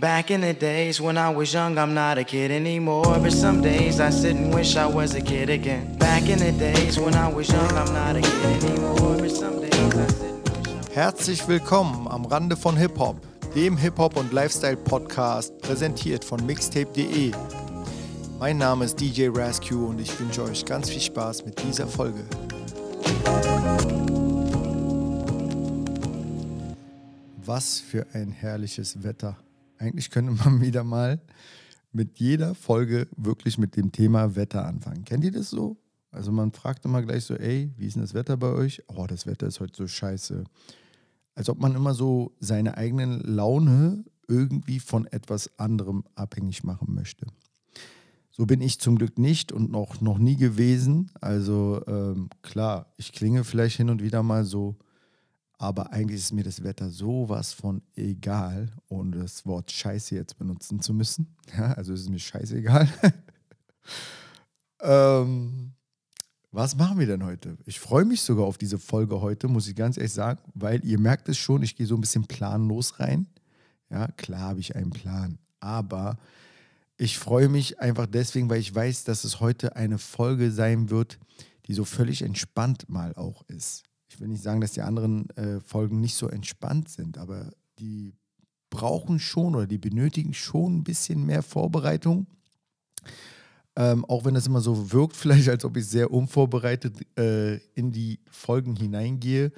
[0.00, 3.18] Back in the days when I was young, I'm not a kid anymore.
[3.20, 5.98] But some days I sit and wish I was a kid again.
[5.98, 9.16] Back in the days when I was young, I'm not a kid anymore.
[9.18, 13.16] But some days I sit and wish I was Herzlich willkommen am Rande von Hip-Hop,
[13.56, 17.32] dem Hip-Hop- und Lifestyle-Podcast, präsentiert von mixtape.de.
[18.38, 22.24] Mein Name ist DJ Rascue und ich wünsche euch ganz viel Spaß mit dieser Folge.
[27.44, 29.36] Was für ein herrliches Wetter.
[29.78, 31.20] Eigentlich könnte man wieder mal
[31.92, 35.04] mit jeder Folge wirklich mit dem Thema Wetter anfangen.
[35.04, 35.76] Kennt ihr das so?
[36.10, 38.82] Also man fragt immer gleich so, ey, wie ist denn das Wetter bei euch?
[38.88, 40.44] Oh, das Wetter ist heute so scheiße.
[41.34, 47.26] Als ob man immer so seine eigene Laune irgendwie von etwas anderem abhängig machen möchte.
[48.30, 51.10] So bin ich zum Glück nicht und noch, noch nie gewesen.
[51.20, 54.76] Also ähm, klar, ich klinge vielleicht hin und wieder mal so,
[55.58, 60.80] aber eigentlich ist mir das Wetter sowas von egal, ohne das Wort Scheiße jetzt benutzen
[60.80, 61.34] zu müssen.
[61.56, 62.86] Ja, also ist es mir scheißegal.
[64.82, 65.72] ähm,
[66.52, 67.56] was machen wir denn heute?
[67.64, 70.98] Ich freue mich sogar auf diese Folge heute, muss ich ganz ehrlich sagen, weil ihr
[70.98, 73.26] merkt es schon, ich gehe so ein bisschen planlos rein.
[73.88, 76.18] Ja, klar habe ich einen Plan, aber
[76.98, 81.18] ich freue mich einfach deswegen, weil ich weiß, dass es heute eine Folge sein wird,
[81.66, 83.87] die so völlig entspannt mal auch ist.
[84.08, 88.14] Ich will nicht sagen, dass die anderen äh, Folgen nicht so entspannt sind, aber die
[88.70, 92.26] brauchen schon oder die benötigen schon ein bisschen mehr Vorbereitung.
[93.76, 97.92] Ähm, auch wenn das immer so wirkt, vielleicht als ob ich sehr unvorbereitet äh, in
[97.92, 99.52] die Folgen hineingehe.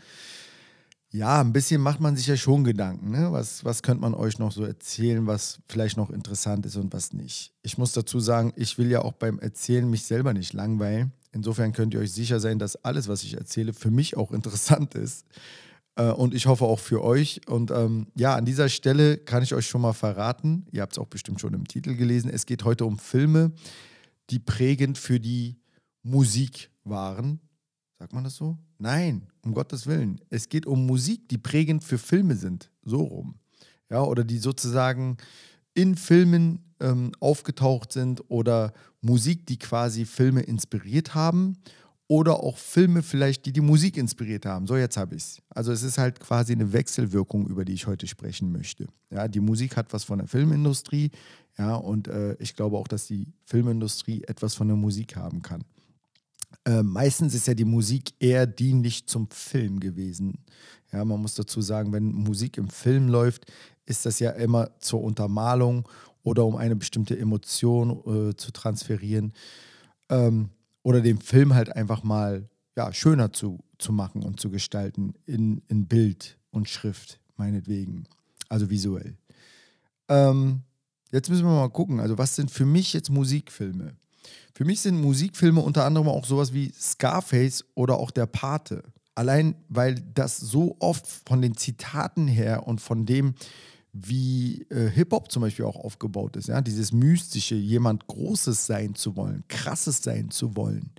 [1.12, 3.10] Ja, ein bisschen macht man sich ja schon Gedanken.
[3.10, 3.32] Ne?
[3.32, 7.12] Was, was könnte man euch noch so erzählen, was vielleicht noch interessant ist und was
[7.12, 7.52] nicht?
[7.62, 11.12] Ich muss dazu sagen, ich will ja auch beim Erzählen mich selber nicht langweilen.
[11.32, 14.94] Insofern könnt ihr euch sicher sein, dass alles, was ich erzähle, für mich auch interessant
[14.94, 15.26] ist.
[15.96, 17.40] Äh, und ich hoffe auch für euch.
[17.46, 20.98] Und ähm, ja, an dieser Stelle kann ich euch schon mal verraten, ihr habt es
[20.98, 23.52] auch bestimmt schon im Titel gelesen, es geht heute um Filme,
[24.30, 25.56] die prägend für die
[26.02, 27.40] Musik waren.
[27.98, 28.58] Sagt man das so?
[28.78, 30.20] Nein, um Gottes Willen.
[30.30, 32.70] Es geht um Musik, die prägend für Filme sind.
[32.82, 33.34] So rum.
[33.90, 35.18] Ja, oder die sozusagen
[35.74, 41.58] in Filmen ähm, aufgetaucht sind oder Musik, die quasi Filme inspiriert haben
[42.10, 44.66] oder auch Filme vielleicht, die die Musik inspiriert haben.
[44.66, 45.42] So, jetzt habe ich es.
[45.48, 48.88] Also es ist halt quasi eine Wechselwirkung, über die ich heute sprechen möchte.
[49.10, 51.10] Ja, die Musik hat was von der Filmindustrie,
[51.56, 55.62] ja, und äh, ich glaube auch, dass die Filmindustrie etwas von der Musik haben kann.
[56.64, 60.44] Äh, meistens ist ja die Musik eher dienlich zum Film gewesen.
[60.92, 63.46] Ja, man muss dazu sagen, wenn Musik im Film läuft,
[63.86, 65.88] ist das ja immer zur Untermalung
[66.22, 69.32] oder um eine bestimmte Emotion äh, zu transferieren
[70.08, 70.50] ähm,
[70.82, 75.62] oder den Film halt einfach mal ja, schöner zu, zu machen und zu gestalten in,
[75.68, 78.04] in Bild und Schrift, meinetwegen,
[78.48, 79.16] also visuell.
[80.08, 80.62] Ähm,
[81.12, 83.96] jetzt müssen wir mal gucken, also was sind für mich jetzt Musikfilme?
[84.54, 88.82] Für mich sind Musikfilme unter anderem auch sowas wie Scarface oder auch Der Pate.
[89.14, 93.34] Allein weil das so oft von den Zitaten her und von dem,
[93.92, 99.16] wie äh, Hip-Hop zum Beispiel auch aufgebaut ist, ja, dieses mystische, jemand Großes sein zu
[99.16, 100.90] wollen, krasses sein zu wollen.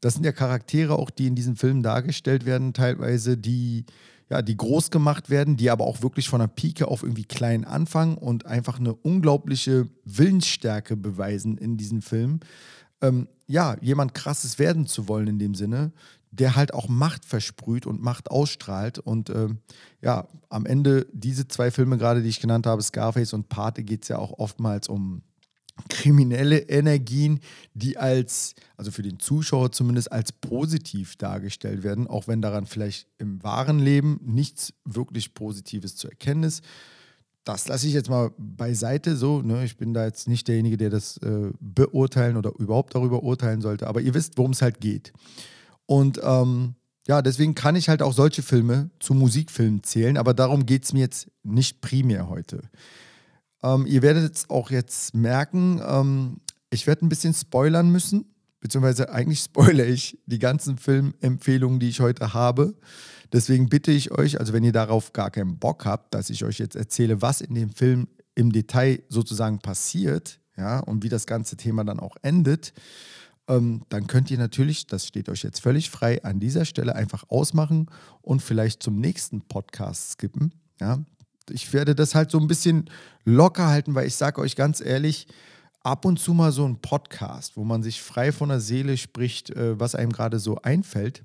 [0.00, 3.86] Das sind ja Charaktere auch, die in diesen Filmen dargestellt werden, teilweise, die
[4.30, 7.64] ja, die groß gemacht werden, die aber auch wirklich von der Pike auf irgendwie klein
[7.64, 12.40] anfangen und einfach eine unglaubliche Willensstärke beweisen in diesen Filmen.
[13.00, 15.92] Ähm, ja, jemand krasses werden zu wollen in dem Sinne,
[16.30, 18.98] der halt auch Macht versprüht und Macht ausstrahlt.
[18.98, 19.58] Und ähm,
[20.02, 24.02] ja, am Ende diese zwei Filme gerade, die ich genannt habe, Scarface und Pate, geht
[24.02, 25.22] es ja auch oftmals um
[25.88, 27.40] kriminelle Energien,
[27.74, 33.06] die als, also für den Zuschauer zumindest als positiv dargestellt werden, auch wenn daran vielleicht
[33.18, 36.64] im wahren Leben nichts wirklich Positives zu erkennen ist.
[37.44, 39.40] Das lasse ich jetzt mal beiseite so.
[39.40, 39.64] Ne?
[39.64, 43.86] Ich bin da jetzt nicht derjenige, der das äh, beurteilen oder überhaupt darüber urteilen sollte,
[43.86, 45.12] aber ihr wisst, worum es halt geht.
[45.86, 46.74] Und ähm,
[47.06, 50.92] ja, deswegen kann ich halt auch solche Filme zu Musikfilmen zählen, aber darum geht es
[50.92, 52.60] mir jetzt nicht primär heute.
[53.62, 56.40] Ähm, ihr werdet es auch jetzt merken, ähm,
[56.70, 58.26] ich werde ein bisschen spoilern müssen,
[58.60, 62.74] beziehungsweise eigentlich spoilere ich die ganzen Filmempfehlungen, die ich heute habe.
[63.32, 66.58] Deswegen bitte ich euch, also wenn ihr darauf gar keinen Bock habt, dass ich euch
[66.58, 71.56] jetzt erzähle, was in dem Film im Detail sozusagen passiert, ja, und wie das ganze
[71.56, 72.72] Thema dann auch endet,
[73.48, 77.24] ähm, dann könnt ihr natürlich, das steht euch jetzt völlig frei, an dieser Stelle einfach
[77.28, 77.86] ausmachen
[78.20, 80.52] und vielleicht zum nächsten Podcast skippen.
[80.80, 81.04] Ja,
[81.50, 82.90] ich werde das halt so ein bisschen
[83.24, 85.26] locker halten, weil ich sage euch ganz ehrlich,
[85.82, 89.50] ab und zu mal so ein Podcast, wo man sich frei von der Seele spricht,
[89.50, 91.22] äh, was einem gerade so einfällt,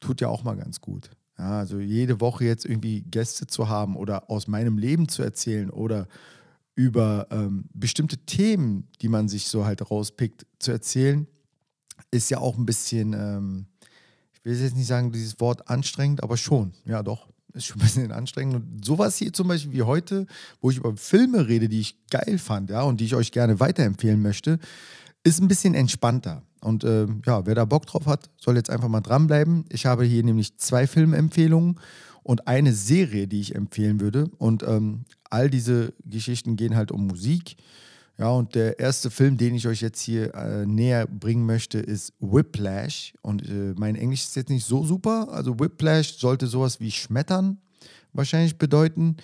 [0.00, 1.10] tut ja auch mal ganz gut.
[1.38, 5.70] Ja, also jede Woche jetzt irgendwie Gäste zu haben oder aus meinem Leben zu erzählen
[5.70, 6.06] oder
[6.76, 11.26] über ähm, bestimmte Themen, die man sich so halt rauspickt, zu erzählen,
[12.10, 13.66] ist ja auch ein bisschen, ähm,
[14.32, 17.84] ich will jetzt nicht sagen, dieses Wort anstrengend, aber schon, ja doch, ist schon ein
[17.84, 18.56] bisschen anstrengend.
[18.56, 20.26] Und sowas hier zum Beispiel wie heute,
[20.60, 23.60] wo ich über Filme rede, die ich geil fand, ja, und die ich euch gerne
[23.60, 24.58] weiterempfehlen möchte,
[25.22, 26.42] ist ein bisschen entspannter.
[26.60, 29.64] Und äh, ja, wer da Bock drauf hat, soll jetzt einfach mal dranbleiben.
[29.68, 31.78] Ich habe hier nämlich zwei Filmempfehlungen
[32.22, 34.30] und eine Serie, die ich empfehlen würde.
[34.38, 37.56] Und ähm, all diese Geschichten gehen halt um Musik.
[38.16, 42.12] Ja, und der erste Film, den ich euch jetzt hier äh, näher bringen möchte, ist
[42.20, 43.12] Whiplash.
[43.22, 45.26] Und äh, mein Englisch ist jetzt nicht so super.
[45.30, 47.58] Also Whiplash sollte sowas wie Schmettern
[48.12, 49.16] wahrscheinlich bedeuten.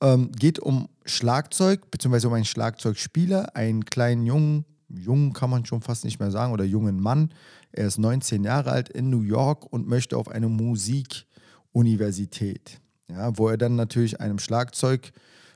[0.00, 5.82] Ähm, geht um Schlagzeug, beziehungsweise um einen Schlagzeugspieler, einen kleinen Jungen, jungen kann man schon
[5.82, 7.34] fast nicht mehr sagen, oder jungen Mann.
[7.72, 12.80] Er ist 19 Jahre alt in New York und möchte auf eine Musikuniversität.
[13.10, 14.38] Ja, wo er dann natürlich einem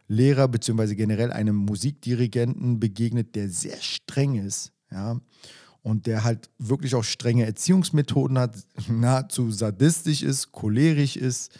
[0.07, 0.95] Schlagzeuglehrer bzw.
[0.95, 4.73] generell einem Musikdirigenten begegnet, der sehr streng ist.
[4.91, 5.21] Ja,
[5.83, 8.57] und der halt wirklich auch strenge Erziehungsmethoden hat,
[8.89, 11.53] nahezu sadistisch ist, cholerisch ist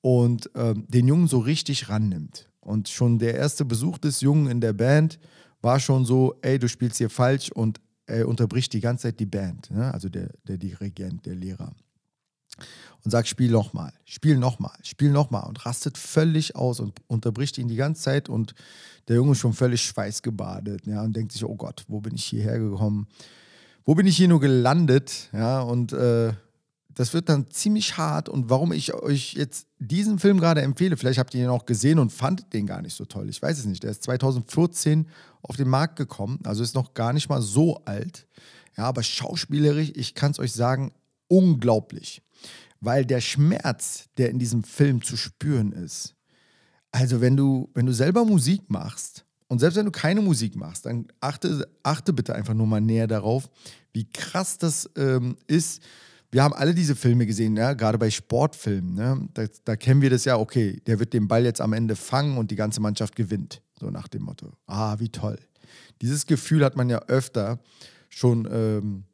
[0.00, 2.50] und ähm, den Jungen so richtig rannimmt.
[2.60, 5.18] Und schon der erste Besuch des Jungen in der Band
[5.62, 9.26] war schon so, ey, du spielst hier falsch und er unterbricht die ganze Zeit die
[9.26, 9.92] Band, ne?
[9.92, 11.72] also der, der Dirigent, der Lehrer.
[13.04, 17.66] Und sagt, spiel nochmal, spiel nochmal, spiel nochmal und rastet völlig aus und unterbricht ihn
[17.66, 18.54] die ganze Zeit und
[19.08, 22.24] der Junge ist schon völlig schweißgebadet ja, und denkt sich, oh Gott, wo bin ich
[22.24, 23.08] hierher gekommen?
[23.84, 25.28] Wo bin ich hier nur gelandet?
[25.32, 26.32] Ja, und äh,
[26.94, 28.28] das wird dann ziemlich hart.
[28.28, 31.98] Und warum ich euch jetzt diesen Film gerade empfehle, vielleicht habt ihr ihn auch gesehen
[31.98, 33.28] und fandet den gar nicht so toll.
[33.28, 33.82] Ich weiß es nicht.
[33.82, 35.08] Der ist 2014
[35.42, 38.26] auf den Markt gekommen, also ist noch gar nicht mal so alt.
[38.76, 40.92] Ja, aber schauspielerisch, ich kann es euch sagen,
[41.28, 42.22] unglaublich.
[42.84, 46.16] Weil der Schmerz, der in diesem Film zu spüren ist,
[46.90, 50.86] also wenn du, wenn du selber Musik machst und selbst wenn du keine Musik machst,
[50.86, 53.48] dann achte, achte bitte einfach nur mal näher darauf,
[53.92, 55.80] wie krass das ähm, ist,
[56.32, 58.94] wir haben alle diese Filme gesehen, ja, gerade bei Sportfilmen.
[58.94, 59.28] Ne?
[59.34, 62.36] Da, da, kennen wir das ja, okay, der wird den Ball jetzt am Ende fangen
[62.36, 63.62] und die ganze Mannschaft gewinnt.
[63.78, 64.50] So nach dem Motto.
[64.66, 65.38] Ah, wie toll.
[66.00, 67.60] Dieses Gefühl hat man ja öfter
[68.08, 69.04] schon ähm,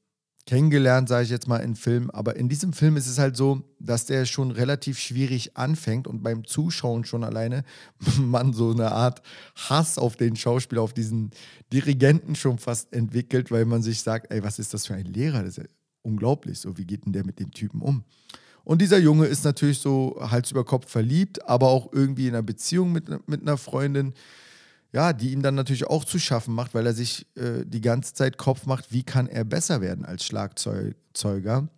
[0.48, 2.08] kennengelernt, sage ich jetzt mal in Filmen.
[2.08, 6.22] Aber in diesem Film ist es halt so, dass der schon relativ schwierig anfängt und
[6.22, 7.64] beim Zuschauen schon alleine
[8.18, 9.20] man so eine Art
[9.56, 11.32] Hass auf den Schauspieler, auf diesen
[11.70, 15.42] Dirigenten schon fast entwickelt, weil man sich sagt, ey, was ist das für ein Lehrer?
[15.42, 15.68] Das ist
[16.00, 16.60] unglaublich.
[16.60, 18.04] So, wie geht denn der mit dem Typen um?
[18.64, 22.42] Und dieser Junge ist natürlich so Hals über Kopf verliebt, aber auch irgendwie in einer
[22.42, 24.14] Beziehung mit, mit einer Freundin,
[24.92, 28.14] ja, die ihm dann natürlich auch zu schaffen macht, weil er sich äh, die ganze
[28.14, 31.68] Zeit Kopf macht, wie kann er besser werden als Schlagzeuger.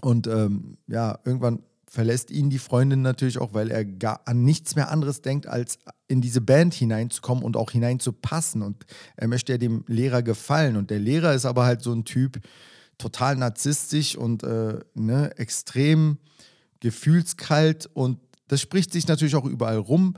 [0.00, 4.76] Und ähm, ja, irgendwann verlässt ihn die Freundin natürlich auch, weil er gar an nichts
[4.76, 8.62] mehr anderes denkt, als in diese Band hineinzukommen und auch hineinzupassen.
[8.62, 8.84] Und
[9.16, 10.76] er möchte ja dem Lehrer gefallen.
[10.76, 12.40] Und der Lehrer ist aber halt so ein Typ,
[12.98, 16.18] total narzisstisch und äh, ne, extrem
[16.80, 18.18] gefühlskalt und
[18.48, 20.14] das spricht sich natürlich auch überall rum,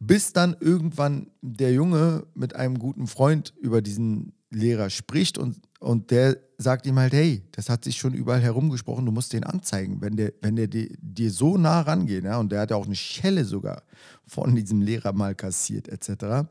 [0.00, 6.10] bis dann irgendwann der Junge mit einem guten Freund über diesen Lehrer spricht und, und
[6.10, 10.00] der sagt ihm halt, hey, das hat sich schon überall herumgesprochen, du musst den anzeigen,
[10.00, 12.96] wenn der, wenn der dir, so nah rangeht, ja, und der hat ja auch eine
[12.96, 13.82] Schelle sogar
[14.26, 16.48] von diesem Lehrer mal kassiert, etc.,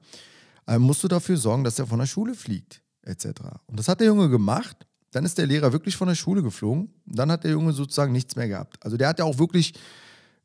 [0.67, 3.25] äh, musst du dafür sorgen, dass er von der Schule fliegt, etc.
[3.65, 6.93] Und das hat der Junge gemacht dann ist der Lehrer wirklich von der Schule geflogen.
[7.05, 8.77] Dann hat der Junge sozusagen nichts mehr gehabt.
[8.83, 9.73] Also der hat ja auch wirklich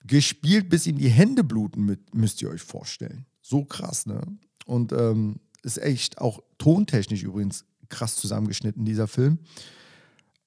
[0.04, 3.26] gespielt, bis ihm die Hände bluten, mit, müsst ihr euch vorstellen.
[3.40, 4.20] So krass, ne?
[4.66, 9.38] Und ähm, ist echt auch tontechnisch übrigens krass zusammengeschnitten, dieser Film.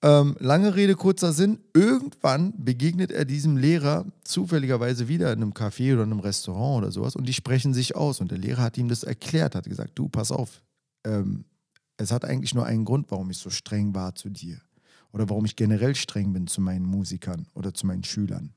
[0.04, 1.60] Ähm, lange Rede, kurzer Sinn.
[1.74, 6.92] Irgendwann begegnet er diesem Lehrer zufälligerweise wieder in einem Café oder in einem Restaurant oder
[6.92, 8.22] sowas und die sprechen sich aus.
[8.22, 10.62] Und der Lehrer hat ihm das erklärt, hat gesagt: Du, pass auf,
[11.04, 11.46] ähm,
[11.98, 14.62] es hat eigentlich nur einen Grund, warum ich so streng war zu dir.
[15.14, 18.54] Oder warum ich generell streng bin zu meinen Musikern oder zu meinen Schülern.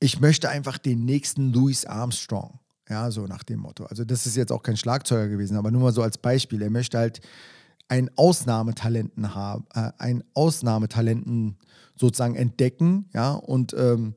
[0.00, 2.58] Ich möchte einfach den nächsten Louis Armstrong.
[2.88, 3.86] Ja, so nach dem Motto.
[3.86, 6.60] Also, das ist jetzt auch kein Schlagzeuger gewesen, aber nur mal so als Beispiel.
[6.60, 7.20] Er möchte halt
[7.88, 11.56] ein Ausnahmetalenten haben, äh, ein Ausnahmetalenten
[11.96, 14.14] sozusagen entdecken, ja, und ähm,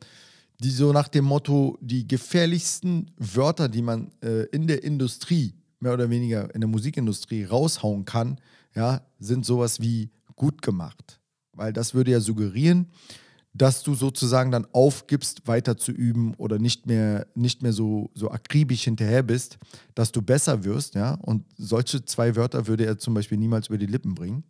[0.59, 5.93] die so nach dem Motto, die gefährlichsten Wörter, die man äh, in der Industrie mehr
[5.93, 8.39] oder weniger in der Musikindustrie raushauen kann,
[8.75, 11.19] ja, sind sowas wie gut gemacht.
[11.53, 12.87] Weil das würde ja suggerieren,
[13.57, 18.29] dass du sozusagen dann aufgibst, weiter zu üben oder nicht mehr, nicht mehr so, so
[18.29, 19.57] akribisch hinterher bist,
[19.95, 21.15] dass du besser wirst, ja.
[21.21, 24.43] Und solche zwei Wörter würde er zum Beispiel niemals über die Lippen bringen.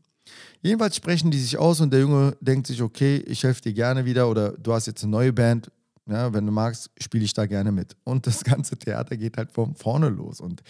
[0.62, 4.04] Jedenfalls sprechen die sich aus und der Junge denkt sich, okay, ich helfe dir gerne
[4.06, 5.72] wieder oder du hast jetzt eine neue Band,
[6.06, 7.96] ja, wenn du magst, spiele ich da gerne mit.
[8.04, 10.42] Und das ganze Theater geht halt von vorne los.
[10.42, 10.62] Und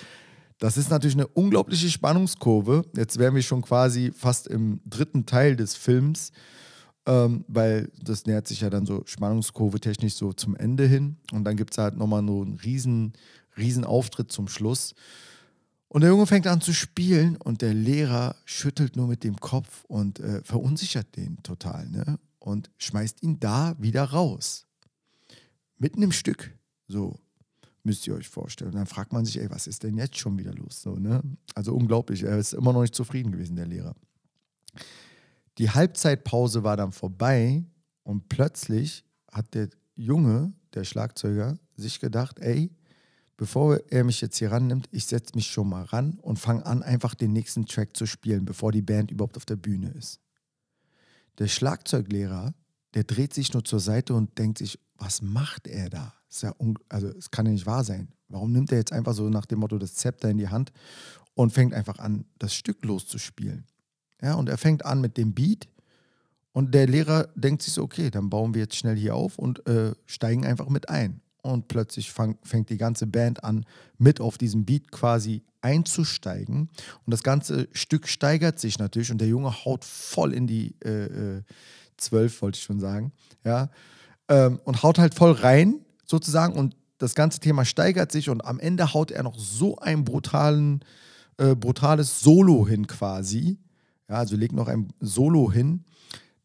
[0.59, 2.83] Das ist natürlich eine unglaubliche Spannungskurve.
[2.95, 6.31] Jetzt wären wir schon quasi fast im dritten Teil des Films,
[7.07, 11.15] ähm, weil das nähert sich ja dann so Spannungskurve technisch so zum Ende hin.
[11.31, 13.13] Und dann gibt es halt nochmal so einen riesen,
[13.57, 14.93] riesen Auftritt zum Schluss.
[15.87, 19.85] Und der Junge fängt an zu spielen und der Lehrer schüttelt nur mit dem Kopf
[19.85, 22.19] und äh, verunsichert den total ne?
[22.39, 24.67] und schmeißt ihn da wieder raus.
[25.77, 26.53] Mitten im Stück.
[26.89, 27.17] So
[27.83, 28.71] müsst ihr euch vorstellen.
[28.71, 30.81] Und dann fragt man sich, ey, was ist denn jetzt schon wieder los?
[30.81, 31.21] So, ne?
[31.55, 32.23] Also unglaublich.
[32.23, 33.95] Er ist immer noch nicht zufrieden gewesen, der Lehrer.
[35.57, 37.65] Die Halbzeitpause war dann vorbei
[38.03, 42.71] und plötzlich hat der Junge, der Schlagzeuger, sich gedacht, ey,
[43.37, 46.83] bevor er mich jetzt hier rannimmt, ich setze mich schon mal ran und fange an,
[46.83, 50.19] einfach den nächsten Track zu spielen, bevor die Band überhaupt auf der Bühne ist.
[51.39, 52.53] Der Schlagzeuglehrer,
[52.93, 56.13] der dreht sich nur zur Seite und denkt sich, was macht er da?
[56.41, 56.53] Ja
[56.89, 58.09] also es kann ja nicht wahr sein.
[58.27, 60.71] Warum nimmt er jetzt einfach so nach dem Motto das Zepter in die Hand
[61.33, 63.65] und fängt einfach an, das Stück loszuspielen?
[64.21, 65.67] Ja, und er fängt an mit dem Beat
[66.57, 69.67] und der Lehrer denkt sich so, okay, dann bauen wir jetzt schnell hier auf und
[69.67, 71.21] äh, steigen einfach mit ein.
[71.43, 73.63] Und plötzlich fang, fängt die ganze Band an,
[73.97, 76.69] mit auf diesem Beat quasi einzusteigen.
[77.05, 81.37] Und das ganze Stück steigert sich natürlich und der Junge haut voll in die äh,
[81.37, 81.43] äh,
[81.97, 83.11] 12, wollte ich schon sagen,
[83.43, 83.69] ja,
[84.27, 88.59] ähm, und haut halt voll rein sozusagen und das ganze Thema steigert sich und am
[88.59, 90.83] Ende haut er noch so ein brutalen,
[91.37, 93.57] äh, brutales Solo hin quasi,
[94.09, 95.83] ja, also legt noch ein Solo hin,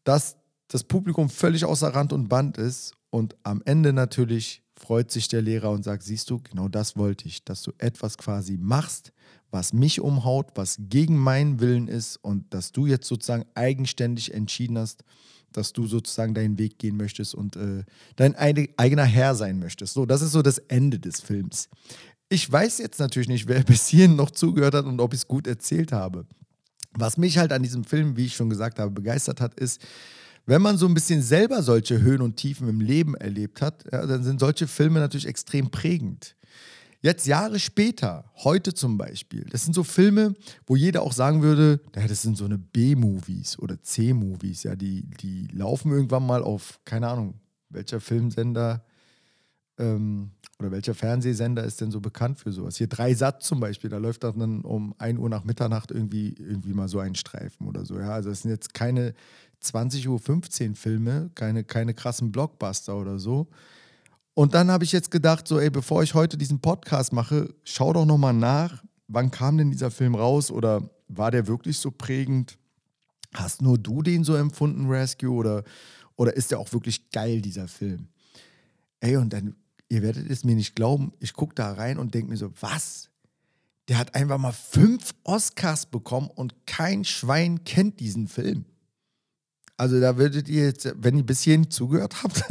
[0.03, 5.27] dass das Publikum völlig außer Rand und Band ist und am Ende natürlich freut sich
[5.27, 9.13] der Lehrer und sagt, siehst du, genau das wollte ich, dass du etwas quasi machst,
[9.51, 14.77] was mich umhaut, was gegen meinen Willen ist und dass du jetzt sozusagen eigenständig entschieden
[14.77, 15.03] hast,
[15.51, 17.83] dass du sozusagen deinen Weg gehen möchtest und äh,
[18.15, 19.93] dein eigener Herr sein möchtest.
[19.93, 21.69] So, das ist so das Ende des Films.
[22.29, 25.27] Ich weiß jetzt natürlich nicht, wer bis hierhin noch zugehört hat und ob ich es
[25.27, 26.25] gut erzählt habe.
[26.97, 29.81] Was mich halt an diesem Film, wie ich schon gesagt habe, begeistert hat, ist,
[30.45, 34.05] wenn man so ein bisschen selber solche Höhen und Tiefen im Leben erlebt hat, ja,
[34.05, 36.35] dann sind solche Filme natürlich extrem prägend.
[37.01, 40.35] Jetzt Jahre später, heute zum Beispiel, das sind so Filme,
[40.65, 45.03] wo jeder auch sagen würde, ja, das sind so eine B-Movies oder C-Movies, ja, die,
[45.21, 47.35] die laufen irgendwann mal auf, keine Ahnung,
[47.69, 48.85] welcher Filmsender
[49.77, 50.31] ähm,
[50.63, 52.77] oder welcher Fernsehsender ist denn so bekannt für sowas?
[52.77, 56.73] Hier drei Satz zum Beispiel, da läuft dann um 1 Uhr nach Mitternacht irgendwie, irgendwie
[56.73, 57.99] mal so ein Streifen oder so.
[57.99, 59.13] Ja, also es sind jetzt keine
[59.61, 63.47] 20.15 Uhr Filme, keine, keine krassen Blockbuster oder so.
[64.33, 67.91] Und dann habe ich jetzt gedacht, so, ey, bevor ich heute diesen Podcast mache, schau
[67.91, 72.57] doch nochmal nach, wann kam denn dieser Film raus oder war der wirklich so prägend?
[73.33, 75.63] Hast nur du den so empfunden, Rescue, oder,
[76.15, 78.07] oder ist der auch wirklich geil, dieser Film?
[79.01, 79.55] Ey, und dann,
[79.89, 83.09] ihr werdet es mir nicht glauben, ich gucke da rein und denke mir so, was?
[83.89, 88.65] Der hat einfach mal fünf Oscars bekommen und kein Schwein kennt diesen Film.
[89.77, 92.43] Also da würdet ihr jetzt, wenn ihr bis hierhin zugehört habt,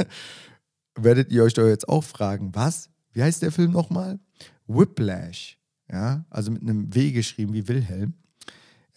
[0.95, 2.89] werdet ihr euch doch jetzt auch fragen, was?
[3.11, 4.19] Wie heißt der Film nochmal?
[4.67, 5.57] Whiplash.
[5.91, 8.13] Ja, also mit einem W geschrieben wie Wilhelm.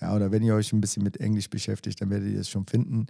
[0.00, 2.66] Ja, oder wenn ihr euch ein bisschen mit Englisch beschäftigt, dann werdet ihr es schon
[2.66, 3.06] finden.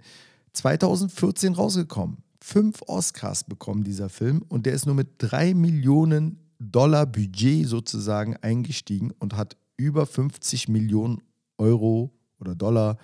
[0.57, 2.17] 2014 rausgekommen.
[2.41, 8.35] Fünf Oscars bekommen dieser Film und der ist nur mit drei Millionen Dollar Budget sozusagen
[8.37, 11.21] eingestiegen und hat über 50 Millionen
[11.57, 12.97] Euro oder Dollar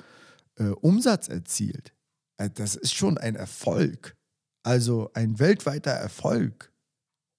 [0.55, 1.93] äh, Umsatz erzielt.
[2.37, 4.15] Äh, das ist schon ein Erfolg.
[4.63, 6.71] Also ein weltweiter Erfolg.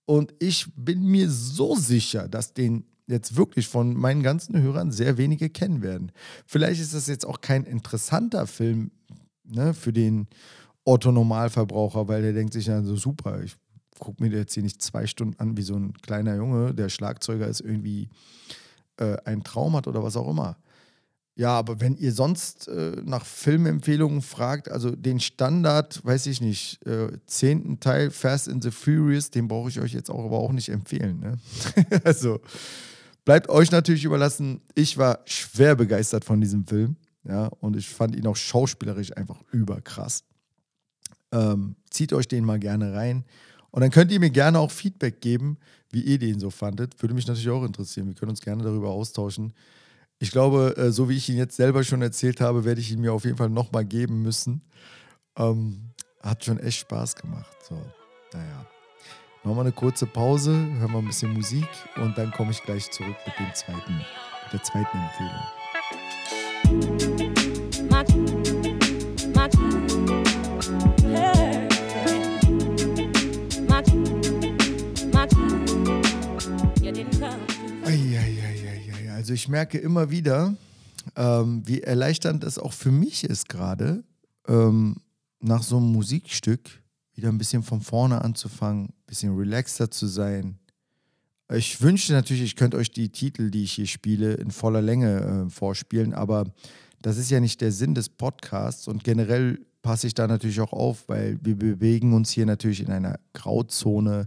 [0.07, 5.19] Und ich bin mir so sicher, dass den jetzt wirklich von meinen ganzen Hörern sehr
[5.19, 6.13] wenige kennen werden.
[6.47, 8.91] Vielleicht ist das jetzt auch kein interessanter Film
[9.45, 10.29] ne, für den
[10.85, 13.57] Otto-Normalverbraucher, weil der denkt sich ja so super, ich
[13.99, 17.47] gucke mir jetzt hier nicht zwei Stunden an, wie so ein kleiner Junge, der Schlagzeuger
[17.47, 18.09] ist, irgendwie
[18.99, 20.57] äh, ein Traum hat oder was auch immer.
[21.37, 26.85] Ja, aber wenn ihr sonst äh, nach Filmempfehlungen fragt, also den Standard, weiß ich nicht,
[26.87, 30.53] äh, zehnten Teil Fast in the Furious, den brauche ich euch jetzt auch aber auch
[30.53, 31.19] nicht empfehlen.
[31.19, 31.39] Ne?
[32.05, 32.41] also
[33.25, 34.61] bleibt euch natürlich überlassen.
[34.77, 39.41] Ich war schwer begeistert von diesem Film, ja, und ich fand ihn auch schauspielerisch einfach
[39.51, 40.25] überkrass.
[41.33, 43.25] Ähm, zieht euch den mal gerne rein.
[43.71, 45.59] Und dann könnt ihr mir gerne auch Feedback geben,
[45.91, 47.01] wie ihr den so fandet.
[47.03, 48.07] Würde mich natürlich auch interessieren.
[48.07, 49.53] Wir können uns gerne darüber austauschen.
[50.19, 53.01] Ich glaube, äh, so wie ich ihn jetzt selber schon erzählt habe, werde ich ihn
[53.01, 54.63] mir auf jeden Fall nochmal geben müssen.
[55.37, 55.91] Ähm,
[56.21, 57.57] hat schon echt Spaß gemacht.
[57.69, 57.75] So,
[58.33, 58.67] naja.
[59.43, 62.91] Machen wir eine kurze Pause, hören wir ein bisschen Musik und dann komme ich gleich
[62.91, 65.64] zurück mit dem zweiten, mit der zweiten Empfehlung.
[79.25, 80.55] Also ich merke immer wieder,
[81.17, 84.05] ähm, wie erleichternd es auch für mich ist gerade,
[84.47, 84.97] ähm,
[85.41, 86.83] nach so einem Musikstück
[87.15, 90.59] wieder ein bisschen von vorne anzufangen, ein bisschen relaxter zu sein.
[91.57, 95.47] Ich wünschte natürlich, ich könnte euch die Titel, die ich hier spiele, in voller Länge
[95.47, 96.47] äh, vorspielen, aber
[97.01, 100.73] das ist ja nicht der Sinn des Podcasts und generell passe ich da natürlich auch
[100.73, 104.27] auf, weil wir bewegen uns hier natürlich in einer Grauzone,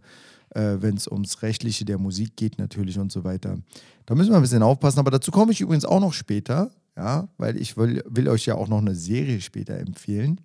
[0.51, 3.57] äh, wenn es ums Rechtliche der Musik geht natürlich und so weiter.
[4.05, 7.27] Da müssen wir ein bisschen aufpassen, aber dazu komme ich übrigens auch noch später, ja,
[7.38, 10.39] weil ich will, will euch ja auch noch eine Serie später empfehlen.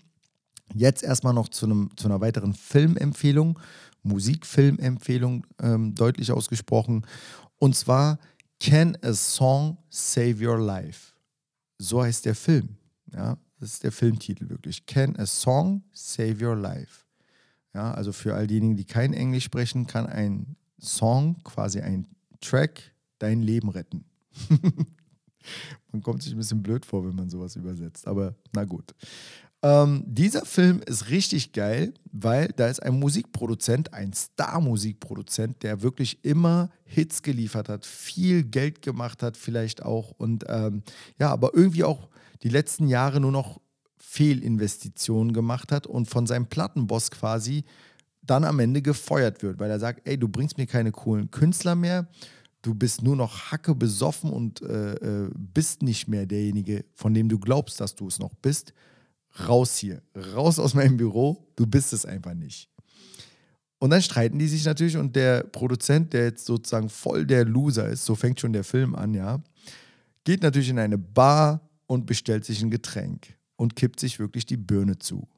[0.74, 3.58] Jetzt erstmal noch zu, einem, zu einer weiteren Filmempfehlung,
[4.02, 7.06] Musikfilmempfehlung, ähm, deutlich ausgesprochen.
[7.58, 8.18] Und zwar
[8.60, 11.12] Can a Song Save Your Life?
[11.78, 12.76] So heißt der Film.
[13.12, 14.86] Ja, das ist der Filmtitel wirklich.
[14.86, 17.04] Can a Song Save Your Life?
[17.74, 22.06] Ja, also für all diejenigen, die kein Englisch sprechen, kann ein Song, quasi ein
[22.40, 22.82] Track,
[23.18, 24.04] dein Leben retten.
[25.92, 28.94] man kommt sich ein bisschen blöd vor, wenn man sowas übersetzt, aber na gut.
[29.64, 36.24] Ähm, dieser Film ist richtig geil, weil da ist ein Musikproduzent, ein Star-Musikproduzent, der wirklich
[36.24, 40.82] immer Hits geliefert hat, viel Geld gemacht hat, vielleicht auch und ähm,
[41.18, 42.08] ja, aber irgendwie auch
[42.42, 43.60] die letzten Jahre nur noch
[43.98, 47.64] Fehlinvestitionen gemacht hat und von seinem Plattenboss quasi
[48.20, 51.76] dann am Ende gefeuert wird, weil er sagt, ey, du bringst mir keine coolen Künstler
[51.76, 52.08] mehr,
[52.62, 57.28] du bist nur noch hacke besoffen und äh, äh, bist nicht mehr derjenige, von dem
[57.28, 58.74] du glaubst, dass du es noch bist
[59.40, 60.02] raus hier,
[60.34, 62.68] raus aus meinem Büro, du bist es einfach nicht.
[63.78, 67.88] Und dann streiten die sich natürlich und der Produzent, der jetzt sozusagen voll der Loser
[67.88, 69.42] ist, so fängt schon der Film an, ja,
[70.24, 74.56] geht natürlich in eine Bar und bestellt sich ein Getränk und kippt sich wirklich die
[74.56, 75.28] Birne zu.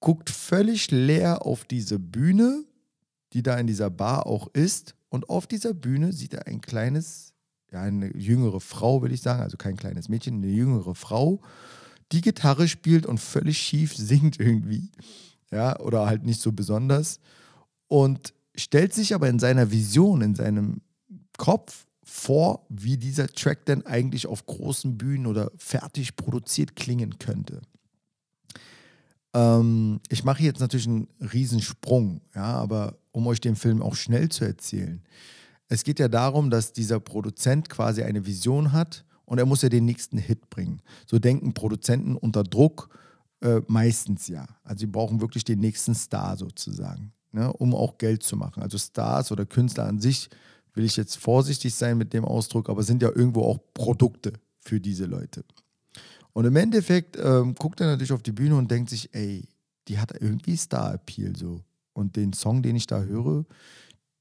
[0.00, 2.64] Guckt völlig leer auf diese Bühne,
[3.34, 4.94] die da in dieser Bar auch ist.
[5.10, 7.34] Und auf dieser Bühne sieht er ein kleines,
[7.70, 11.42] ja, eine jüngere Frau, will ich sagen, also kein kleines Mädchen, eine jüngere Frau
[12.12, 14.90] die Gitarre spielt und völlig schief singt irgendwie.
[15.50, 17.20] Ja, oder halt nicht so besonders.
[17.88, 20.80] Und stellt sich aber in seiner Vision, in seinem
[21.36, 27.60] Kopf vor, wie dieser Track denn eigentlich auf großen Bühnen oder fertig produziert klingen könnte.
[29.32, 34.28] Ähm, ich mache jetzt natürlich einen Riesensprung, ja, aber um euch den Film auch schnell
[34.28, 35.02] zu erzählen.
[35.68, 39.68] Es geht ja darum, dass dieser Produzent quasi eine Vision hat und er muss ja
[39.68, 40.82] den nächsten Hit bringen.
[41.06, 42.88] So denken Produzenten unter Druck
[43.42, 44.48] äh, meistens ja.
[44.64, 48.60] Also sie brauchen wirklich den nächsten Star sozusagen, ne, um auch Geld zu machen.
[48.60, 50.30] Also Stars oder Künstler an sich
[50.74, 54.80] will ich jetzt vorsichtig sein mit dem Ausdruck, aber sind ja irgendwo auch Produkte für
[54.80, 55.44] diese Leute.
[56.32, 59.46] Und im Endeffekt ähm, guckt er natürlich auf die Bühne und denkt sich, ey,
[59.86, 61.60] die hat irgendwie Star-Appeal so.
[61.92, 63.44] Und den Song, den ich da höre,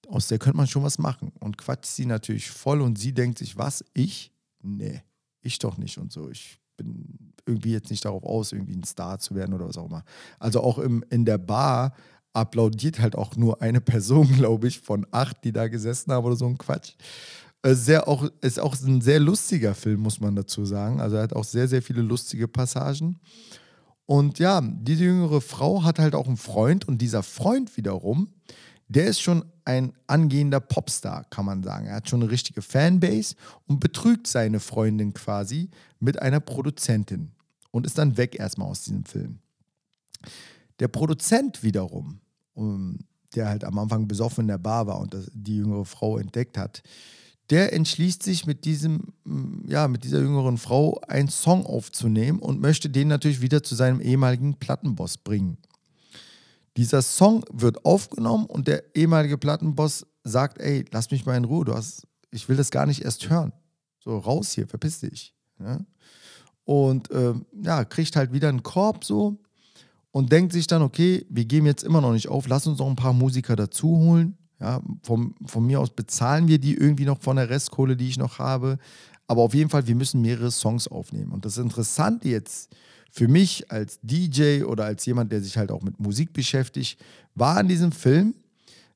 [0.08, 1.32] aus der könnte man schon was machen.
[1.40, 4.32] Und quatscht sie natürlich voll und sie denkt sich, was, ich?
[4.62, 5.02] Nee,
[5.42, 6.30] ich doch nicht und so.
[6.30, 9.88] Ich bin irgendwie jetzt nicht darauf aus, irgendwie ein Star zu werden oder was auch
[9.88, 10.04] immer.
[10.40, 11.94] Also auch im, in der Bar
[12.34, 16.36] applaudiert halt auch nur eine Person, glaube ich, von acht, die da gesessen haben oder
[16.36, 16.94] so ein Quatsch.
[17.62, 21.02] Äh, sehr auch, ist auch ein sehr lustiger Film, muss man dazu sagen.
[21.02, 23.20] Also er hat auch sehr, sehr viele lustige Passagen.
[24.06, 28.30] Und ja, diese jüngere Frau hat halt auch einen Freund und dieser Freund wiederum,
[28.90, 31.86] der ist schon ein angehender Popstar, kann man sagen.
[31.86, 33.36] Er hat schon eine richtige Fanbase
[33.68, 37.32] und betrügt seine Freundin quasi mit einer Produzentin
[37.72, 39.40] und ist dann weg erstmal aus diesem Film.
[40.80, 42.20] Der Produzent wiederum,
[43.36, 46.82] der halt am Anfang besoffen in der Bar war und die jüngere Frau entdeckt hat,
[47.52, 49.14] der entschließt sich mit diesem,
[49.68, 54.02] ja, mit dieser jüngeren Frau einen Song aufzunehmen und möchte den natürlich wieder zu seinem
[54.02, 55.58] ehemaligen Plattenboss bringen.
[56.80, 61.66] Dieser Song wird aufgenommen und der ehemalige Plattenboss sagt, ey, lass mich mal in Ruhe,
[61.66, 63.52] du hast, ich will das gar nicht erst hören.
[64.02, 65.36] So, raus hier, verpiss dich.
[65.60, 65.82] Ja?
[66.64, 69.42] Und ähm, ja, kriegt halt wieder einen Korb so
[70.12, 72.88] und denkt sich dann, okay, wir geben jetzt immer noch nicht auf, lass uns noch
[72.88, 74.38] ein paar Musiker dazu holen.
[74.60, 78.18] Ja, vom, von mir aus bezahlen wir die irgendwie noch von der Restkohle, die ich
[78.18, 78.78] noch habe.
[79.28, 81.32] Aber auf jeden Fall, wir müssen mehrere Songs aufnehmen.
[81.32, 82.76] Und das Interessante jetzt
[83.12, 87.00] für mich als DJ oder als jemand, der sich halt auch mit Musik beschäftigt,
[87.36, 88.36] war an diesem Film,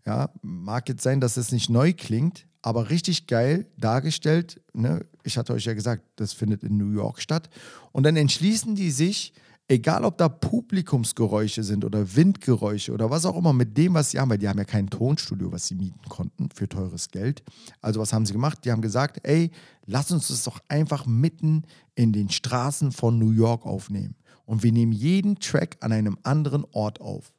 [0.05, 4.61] ja, mag jetzt sein, dass es nicht neu klingt, aber richtig geil dargestellt.
[4.73, 5.05] Ne?
[5.23, 7.49] Ich hatte euch ja gesagt, das findet in New York statt.
[7.91, 9.33] Und dann entschließen die sich,
[9.73, 14.19] egal ob da Publikumsgeräusche sind oder Windgeräusche oder was auch immer, mit dem, was sie
[14.19, 17.43] haben, weil die haben ja kein Tonstudio, was sie mieten konnten für teures Geld.
[17.81, 18.59] Also was haben sie gemacht?
[18.63, 19.51] Die haben gesagt, ey,
[19.85, 21.63] lass uns das doch einfach mitten
[21.95, 24.15] in den Straßen von New York aufnehmen.
[24.45, 27.33] Und wir nehmen jeden Track an einem anderen Ort auf.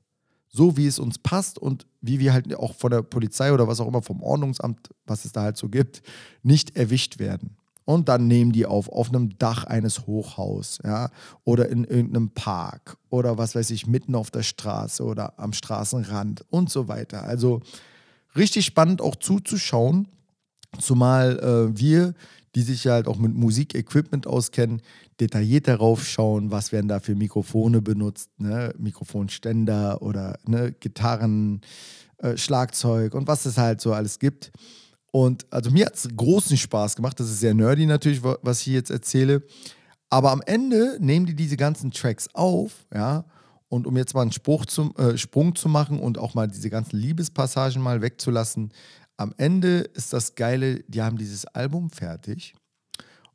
[0.49, 3.81] So wie es uns passt und wie wir halt auch von der Polizei oder was
[3.81, 6.03] auch immer vom Ordnungsamt, was es da halt so gibt,
[6.43, 7.57] nicht erwischt werden.
[7.85, 11.11] Und dann nehmen die auf, auf einem Dach eines Hochhaus, ja,
[11.45, 16.47] oder in irgendeinem Park oder was weiß ich, mitten auf der Straße oder am Straßenrand
[16.51, 17.25] und so weiter.
[17.25, 17.61] Also
[18.37, 20.09] richtig spannend auch zuzuschauen,
[20.81, 22.15] zumal äh, wir,
[22.55, 24.81] die sich ja halt auch mit Musikequipment auskennen,
[25.21, 28.75] detailliert darauf schauen, was werden da für Mikrofone benutzt, ne?
[28.79, 30.73] Mikrofonständer oder ne?
[30.73, 31.61] Gitarren,
[32.19, 34.53] äh, Schlagzeug und was es halt so alles gibt.
[35.15, 37.21] Und also mir hat es großen Spaß gemacht.
[37.21, 39.45] Das ist sehr nerdy natürlich, was ich jetzt erzähle.
[40.11, 43.25] Aber am Ende nehmen die diese ganzen Tracks auf, ja.
[43.69, 46.69] Und um jetzt mal einen Spruch zum, äh, Sprung zu machen und auch mal diese
[46.69, 48.73] ganzen Liebespassagen mal wegzulassen,
[49.17, 52.57] am Ende ist das Geile, die haben dieses Album fertig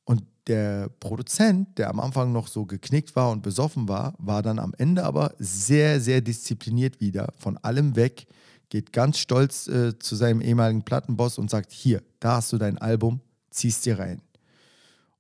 [0.04, 4.60] und der Produzent, der am Anfang noch so geknickt war und besoffen war, war dann
[4.60, 8.28] am Ende aber sehr, sehr diszipliniert wieder, von allem weg,
[8.70, 12.78] geht ganz stolz äh, zu seinem ehemaligen Plattenboss und sagt, hier, da hast du dein
[12.78, 14.22] Album, ziehst dir rein.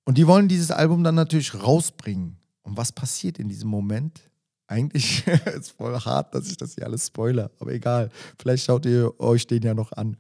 [0.05, 2.38] Und die wollen dieses Album dann natürlich rausbringen.
[2.63, 4.21] Und was passiert in diesem Moment?
[4.67, 5.25] Eigentlich
[5.57, 8.09] ist voll hart, dass ich das hier alles spoiler, aber egal.
[8.39, 10.17] Vielleicht schaut ihr euch den ja noch an.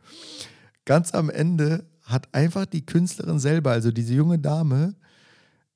[0.85, 4.95] Ganz am Ende hat einfach die Künstlerin selber, also diese junge Dame,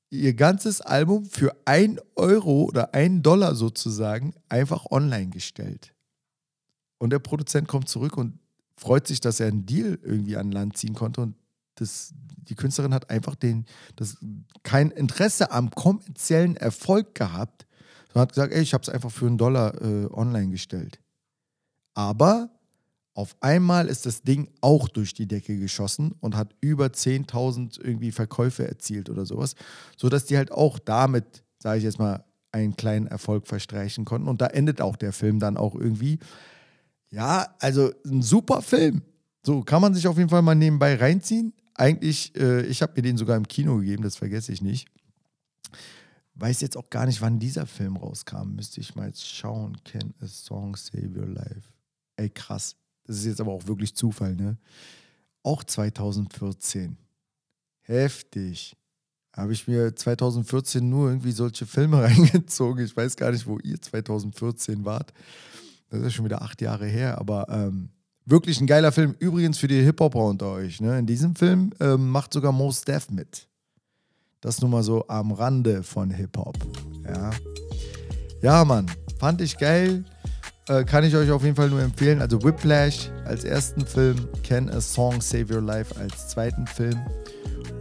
[0.10, 5.93] ihr ganzes Album für ein Euro oder einen Dollar sozusagen einfach online gestellt.
[7.04, 8.40] Und der Produzent kommt zurück und
[8.78, 11.20] freut sich, dass er einen Deal irgendwie an Land ziehen konnte.
[11.20, 11.36] Und
[11.76, 13.66] das, die Künstlerin hat einfach den,
[13.98, 14.16] das,
[14.64, 17.68] kein Interesse am kommerziellen Erfolg gehabt,
[18.08, 21.02] sondern hat gesagt, ey, ich habe es einfach für einen Dollar äh, online gestellt.
[21.94, 22.50] Aber
[23.16, 28.14] auf einmal ist das Ding auch durch die Decke geschossen und hat über 10.000 irgendwie
[28.14, 29.56] Verkäufe erzielt oder sowas,
[29.98, 34.30] sodass die halt auch damit, sage ich jetzt mal, einen kleinen Erfolg verstreichen konnten.
[34.30, 36.20] Und da endet auch der Film dann auch irgendwie.
[37.14, 39.04] Ja, also ein super Film.
[39.46, 41.54] So kann man sich auf jeden Fall mal nebenbei reinziehen.
[41.76, 44.88] Eigentlich, äh, ich habe mir den sogar im Kino gegeben, das vergesse ich nicht.
[46.34, 48.56] Weiß jetzt auch gar nicht, wann dieser Film rauskam.
[48.56, 49.78] Müsste ich mal jetzt schauen.
[49.84, 51.70] Can a Song Save Your Life?
[52.16, 52.76] Ey, krass.
[53.06, 54.58] Das ist jetzt aber auch wirklich Zufall, ne?
[55.44, 56.98] Auch 2014.
[57.82, 58.76] Heftig.
[59.34, 62.84] Habe ich mir 2014 nur irgendwie solche Filme reingezogen.
[62.84, 65.14] Ich weiß gar nicht, wo ihr 2014 wart.
[65.94, 67.90] Das ist schon wieder acht Jahre her, aber ähm,
[68.26, 69.16] wirklich ein geiler Film.
[69.20, 70.82] Übrigens für die Hip-Hopper unter euch.
[70.82, 70.98] Ne?
[70.98, 73.48] In diesem Film ähm, macht sogar Mos Def mit.
[74.42, 76.58] Das nur mal so am Rande von Hip-Hop.
[77.06, 77.30] Ja.
[78.42, 78.88] ja, Mann,
[79.20, 80.04] fand ich geil.
[80.68, 82.22] Äh, kann ich euch auf jeden Fall nur empfehlen.
[82.22, 87.00] Also Whiplash als ersten Film, Can a Song Save Your Life als zweiten Film.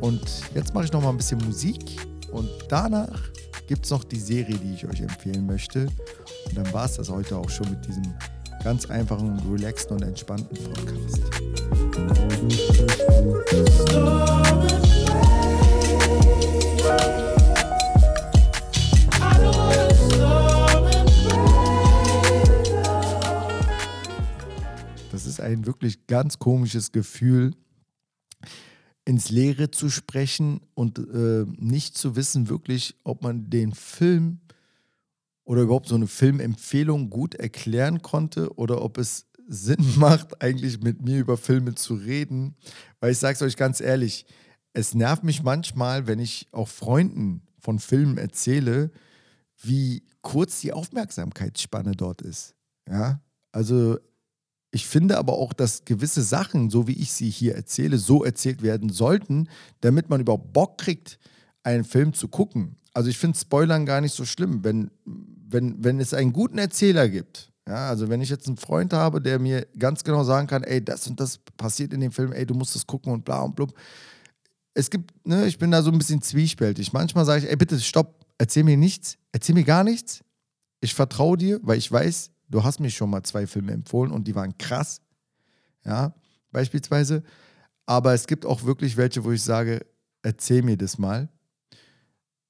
[0.02, 0.20] Und
[0.54, 1.98] jetzt mache ich noch mal ein bisschen Musik
[2.30, 3.22] und danach
[3.72, 5.86] gibt es noch die Serie, die ich euch empfehlen möchte.
[6.44, 8.02] Und dann war es das heute auch schon mit diesem
[8.62, 11.22] ganz einfachen, relaxten und entspannten Podcast.
[25.10, 27.54] Das ist ein wirklich ganz komisches Gefühl,
[29.04, 34.40] ins Leere zu sprechen und äh, nicht zu wissen wirklich, ob man den Film
[35.44, 41.02] oder überhaupt so eine Filmempfehlung gut erklären konnte oder ob es Sinn macht, eigentlich mit
[41.02, 42.54] mir über Filme zu reden.
[43.00, 44.24] Weil ich sage es euch ganz ehrlich,
[44.72, 48.90] es nervt mich manchmal, wenn ich auch Freunden von Filmen erzähle,
[49.60, 52.54] wie kurz die Aufmerksamkeitsspanne dort ist.
[52.88, 53.20] Ja,
[53.52, 53.98] also
[54.74, 58.62] ich finde aber auch, dass gewisse Sachen, so wie ich sie hier erzähle, so erzählt
[58.62, 59.48] werden sollten,
[59.82, 61.18] damit man überhaupt Bock kriegt,
[61.62, 62.76] einen Film zu gucken.
[62.94, 67.10] Also ich finde Spoilern gar nicht so schlimm, wenn, wenn, wenn es einen guten Erzähler
[67.10, 67.52] gibt.
[67.68, 70.82] Ja, also wenn ich jetzt einen Freund habe, der mir ganz genau sagen kann, ey,
[70.82, 73.54] das und das passiert in dem Film, ey, du musst das gucken und bla und
[73.54, 73.74] blub.
[74.74, 76.94] Es gibt, ne, ich bin da so ein bisschen zwiespältig.
[76.94, 80.24] Manchmal sage ich, ey, bitte stopp, erzähl mir nichts, erzähl mir gar nichts.
[80.80, 84.28] Ich vertraue dir, weil ich weiß, du hast mir schon mal zwei Filme empfohlen und
[84.28, 85.00] die waren krass.
[85.84, 86.14] Ja,
[86.52, 87.24] beispielsweise.
[87.86, 89.84] Aber es gibt auch wirklich welche, wo ich sage,
[90.22, 91.28] erzähl mir das mal.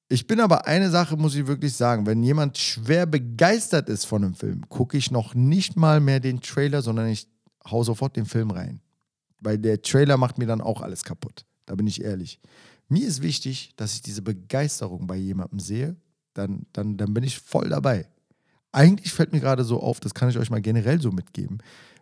[0.09, 4.23] Ich bin aber eine Sache, muss ich wirklich sagen, wenn jemand schwer begeistert ist von
[4.23, 7.27] einem Film, gucke ich noch nicht mal mehr den Trailer, sondern ich
[7.65, 8.81] hau sofort den Film rein.
[9.39, 11.45] Weil der Trailer macht mir dann auch alles kaputt.
[11.65, 12.39] Da bin ich ehrlich.
[12.89, 15.95] Mir ist wichtig, dass ich diese Begeisterung bei jemandem sehe,
[16.33, 18.07] dann, dann, dann bin ich voll dabei
[18.73, 21.59] eigentlich fällt mir gerade so auf, das kann ich euch mal generell so mitgeben.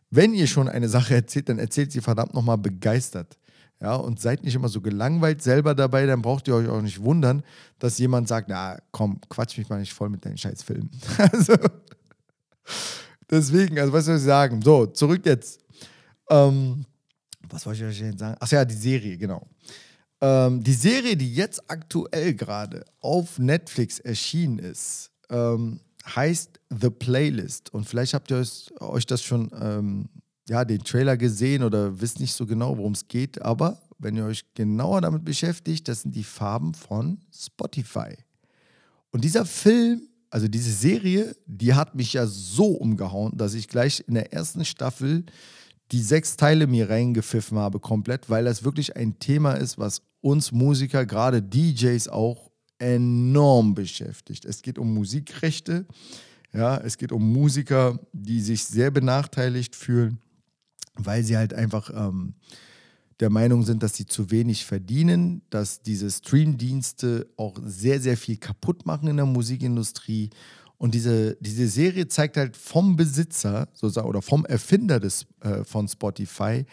[0.10, 3.38] Wenn ihr schon eine Sache erzählt, dann erzählt sie verdammt nochmal begeistert.
[3.80, 7.02] Ja, und seid nicht immer so gelangweilt selber dabei, dann braucht ihr euch auch nicht
[7.02, 7.44] wundern,
[7.80, 10.92] dass jemand sagt, na komm, quatsch mich mal nicht voll mit deinen Scheißfilmen.
[11.18, 11.56] also,
[13.30, 14.62] deswegen, also was soll ich sagen?
[14.62, 15.62] So, zurück jetzt.
[16.30, 16.86] Ähm,
[17.50, 18.38] was wollte ich euch denn sagen?
[18.40, 19.48] Ach ja, die Serie, genau.
[20.22, 27.74] Ähm, die Serie, die jetzt aktuell gerade auf Netflix erschienen ist, ähm, heißt The Playlist.
[27.74, 28.44] Und vielleicht habt ihr
[28.80, 30.10] euch, das schon, ähm,
[30.48, 33.42] ja, den Trailer gesehen oder wisst nicht so genau, worum es geht.
[33.42, 38.16] Aber wenn ihr euch genauer damit beschäftigt, das sind die Farben von Spotify.
[39.12, 44.04] Und dieser Film, also diese Serie, die hat mich ja so umgehauen, dass ich gleich
[44.08, 45.26] in der ersten Staffel
[45.92, 50.52] die sechs Teile mir reingepfiffen habe komplett, weil das wirklich ein Thema ist, was uns
[50.52, 52.51] Musiker, gerade DJs auch
[52.82, 54.46] enorm beschäftigt.
[54.46, 55.86] Es geht um Musikrechte,
[56.54, 60.20] ja, es geht um Musiker, die sich sehr benachteiligt fühlen,
[60.96, 62.34] weil sie halt einfach ähm,
[63.20, 68.38] der Meinung sind, dass sie zu wenig verdienen, dass diese Streamdienste auch sehr, sehr viel
[68.38, 70.32] kaputt machen in der Musikindustrie
[70.82, 75.88] und diese, diese Serie zeigt halt vom Besitzer sozusagen oder vom Erfinder des, äh, von
[75.88, 76.66] Spotify,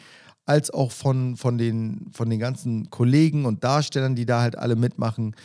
[0.47, 4.77] als auch von, von, den, von den ganzen Kollegen und Darstellern, die da halt alle
[4.77, 5.37] mitmachen,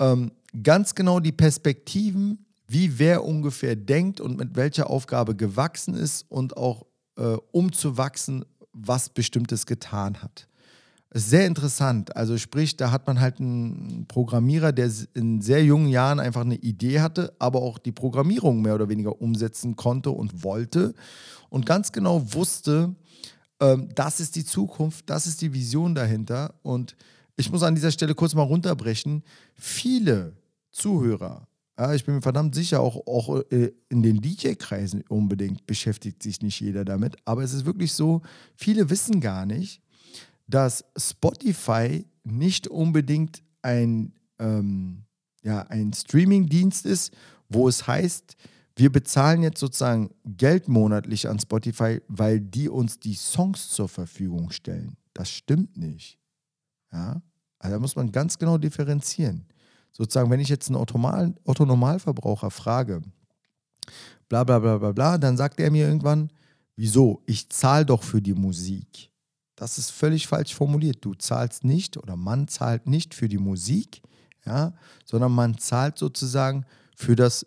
[0.00, 0.32] ähm,
[0.62, 6.56] ganz genau die Perspektiven, wie wer ungefähr denkt und mit welcher Aufgabe gewachsen ist und
[6.56, 6.86] auch
[7.16, 10.48] äh, um zu wachsen, was Bestimmtes getan hat
[11.12, 12.16] sehr interessant.
[12.16, 16.56] Also sprich, da hat man halt einen Programmierer, der in sehr jungen Jahren einfach eine
[16.56, 20.94] Idee hatte, aber auch die Programmierung mehr oder weniger umsetzen konnte und wollte
[21.48, 22.94] und ganz genau wusste,
[23.60, 26.54] ähm, das ist die Zukunft, das ist die Vision dahinter.
[26.62, 26.94] Und
[27.40, 29.24] ich muss an dieser Stelle kurz mal runterbrechen.
[29.54, 30.36] Viele
[30.70, 31.48] Zuhörer,
[31.78, 36.42] ja, ich bin mir verdammt sicher, auch, auch äh, in den DJ-Kreisen unbedingt beschäftigt sich
[36.42, 38.20] nicht jeder damit, aber es ist wirklich so,
[38.54, 39.80] viele wissen gar nicht,
[40.46, 45.04] dass Spotify nicht unbedingt ein, ähm,
[45.42, 47.14] ja, ein Streaming-Dienst ist,
[47.48, 48.36] wo es heißt,
[48.76, 54.50] wir bezahlen jetzt sozusagen Geld monatlich an Spotify, weil die uns die Songs zur Verfügung
[54.50, 54.98] stellen.
[55.14, 56.18] Das stimmt nicht.
[56.92, 57.22] Ja?
[57.60, 59.46] Also da muss man ganz genau differenzieren.
[59.92, 63.02] Sozusagen, wenn ich jetzt einen Otto-Normalverbraucher frage,
[64.28, 66.30] bla bla bla bla bla, dann sagt er mir irgendwann,
[66.74, 67.22] wieso?
[67.26, 69.10] Ich zahle doch für die Musik.
[69.56, 71.04] Das ist völlig falsch formuliert.
[71.04, 74.00] Du zahlst nicht oder man zahlt nicht für die Musik,
[74.46, 74.72] ja,
[75.04, 76.64] sondern man zahlt sozusagen
[76.96, 77.46] für das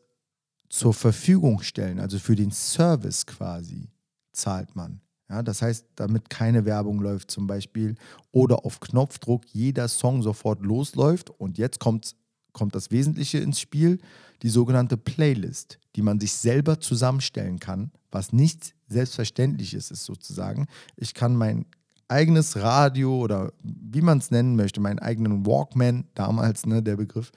[0.69, 3.89] zur Verfügung stellen, also für den Service quasi
[4.31, 5.01] zahlt man.
[5.33, 7.95] Ja, das heißt, damit keine Werbung läuft zum Beispiel
[8.31, 11.31] oder auf Knopfdruck jeder Song sofort losläuft.
[11.31, 12.15] Und jetzt kommt,
[12.51, 13.97] kommt das Wesentliche ins Spiel,
[14.43, 20.67] die sogenannte Playlist, die man sich selber zusammenstellen kann, was nicht selbstverständlich ist, ist sozusagen.
[20.97, 21.65] Ich kann mein
[22.09, 27.31] eigenes Radio oder wie man es nennen möchte, meinen eigenen Walkman, damals ne, der Begriff,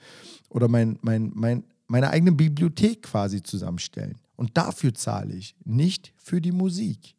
[0.51, 4.19] oder mein, mein, mein, meine eigene Bibliothek quasi zusammenstellen.
[4.35, 7.16] Und dafür zahle ich, nicht für die Musik.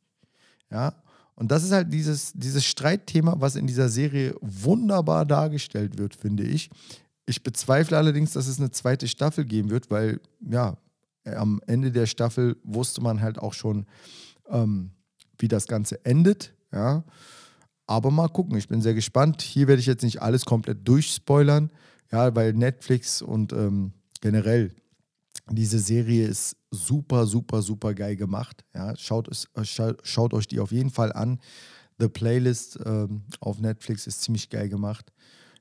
[0.70, 0.94] Ja,
[1.34, 6.42] und das ist halt dieses, dieses Streitthema, was in dieser Serie wunderbar dargestellt wird, finde
[6.42, 6.68] ich.
[7.26, 10.76] Ich bezweifle allerdings, dass es eine zweite Staffel geben wird, weil ja,
[11.24, 13.86] am Ende der Staffel wusste man halt auch schon,
[14.48, 14.90] ähm,
[15.38, 16.54] wie das Ganze endet.
[16.72, 17.04] Ja,
[17.86, 19.40] aber mal gucken, ich bin sehr gespannt.
[19.40, 21.70] Hier werde ich jetzt nicht alles komplett durchspoilern,
[22.10, 24.72] ja, weil Netflix und ähm, generell
[25.50, 28.64] diese Serie ist super, super, super geil gemacht.
[28.74, 29.64] Ja, schaut, äh,
[30.02, 31.40] schaut euch die auf jeden Fall an.
[31.98, 35.12] The Playlist ähm, auf Netflix ist ziemlich geil gemacht.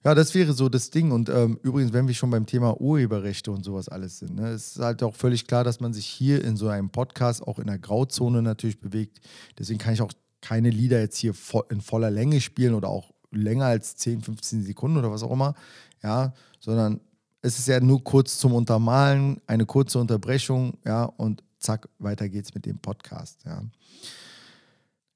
[0.04, 1.12] Ja, das wäre so das Ding.
[1.12, 4.80] Und ähm, übrigens, wenn wir schon beim Thema Urheberrechte und sowas alles sind, ne, ist
[4.80, 7.80] halt auch völlig klar, dass man sich hier in so einem Podcast auch in der
[7.80, 9.20] Grauzone natürlich bewegt.
[9.58, 11.34] Deswegen kann ich auch keine Lieder jetzt hier
[11.70, 15.56] in voller Länge spielen oder auch länger als 10, 15 Sekunden oder was auch immer,
[16.04, 17.02] ja, sondern
[17.42, 22.54] es ist ja nur kurz zum Untermalen, eine kurze Unterbrechung, ja, und zack, weiter geht's
[22.54, 23.64] mit dem Podcast, ja.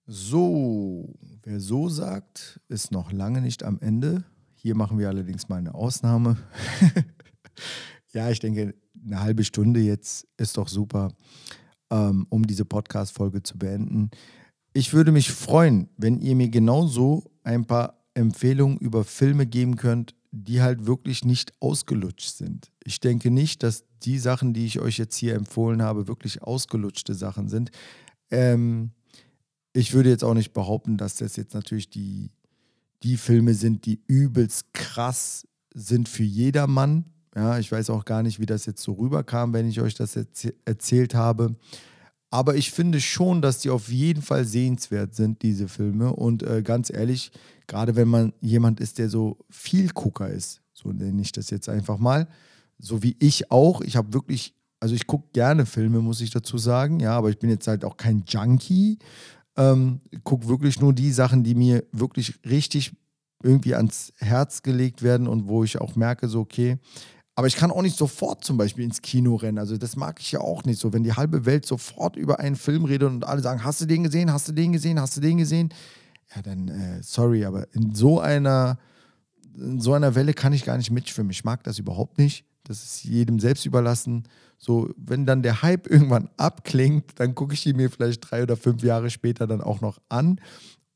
[0.07, 4.23] So, wer so sagt, ist noch lange nicht am Ende.
[4.55, 6.37] Hier machen wir allerdings mal eine Ausnahme.
[8.13, 11.13] ja, ich denke, eine halbe Stunde jetzt ist doch super,
[11.89, 14.11] ähm, um diese Podcast-Folge zu beenden.
[14.73, 20.15] Ich würde mich freuen, wenn ihr mir genauso ein paar Empfehlungen über Filme geben könnt,
[20.31, 22.71] die halt wirklich nicht ausgelutscht sind.
[22.83, 27.13] Ich denke nicht, dass die Sachen, die ich euch jetzt hier empfohlen habe, wirklich ausgelutschte
[27.13, 27.71] Sachen sind.
[28.29, 28.91] Ähm,
[29.73, 32.31] ich würde jetzt auch nicht behaupten, dass das jetzt natürlich die,
[33.03, 37.05] die Filme sind, die übelst krass sind für jedermann.
[37.35, 40.15] Ja, ich weiß auch gar nicht, wie das jetzt so rüberkam, wenn ich euch das
[40.15, 41.55] jetzt erzählt habe.
[42.33, 46.13] Aber ich finde schon, dass die auf jeden Fall sehenswert sind, diese Filme.
[46.13, 47.31] Und äh, ganz ehrlich,
[47.67, 51.67] gerade wenn man jemand ist, der so viel Gucker ist, so nenne ich das jetzt
[51.67, 52.29] einfach mal,
[52.79, 53.81] so wie ich auch.
[53.81, 57.37] Ich habe wirklich, also ich gucke gerne Filme, muss ich dazu sagen, ja, aber ich
[57.37, 58.97] bin jetzt halt auch kein Junkie.
[59.57, 62.93] Ähm, gucke wirklich nur die Sachen, die mir wirklich richtig
[63.43, 66.77] irgendwie ans Herz gelegt werden und wo ich auch merke, so, okay,
[67.35, 69.57] aber ich kann auch nicht sofort zum Beispiel ins Kino rennen.
[69.57, 72.55] Also das mag ich ja auch nicht so, wenn die halbe Welt sofort über einen
[72.55, 75.21] Film redet und alle sagen, hast du den gesehen, hast du den gesehen, hast du
[75.21, 75.73] den gesehen?
[76.35, 78.77] Ja, dann äh, sorry, aber in so einer
[79.55, 81.31] in so einer Welle kann ich gar nicht mitschwimmen.
[81.31, 82.45] Ich mag das überhaupt nicht.
[82.63, 84.23] Das ist jedem selbst überlassen.
[84.57, 88.55] So, wenn dann der Hype irgendwann abklingt, dann gucke ich ihn mir vielleicht drei oder
[88.55, 90.39] fünf Jahre später dann auch noch an,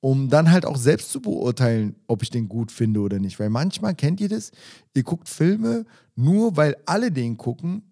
[0.05, 3.39] um dann halt auch selbst zu beurteilen, ob ich den gut finde oder nicht.
[3.39, 4.51] Weil manchmal kennt ihr das,
[4.93, 5.83] ihr guckt Filme
[6.15, 7.91] nur, weil alle den gucken